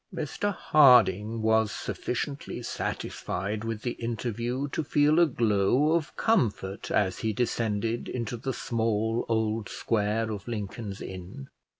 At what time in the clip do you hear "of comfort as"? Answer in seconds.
5.93-7.19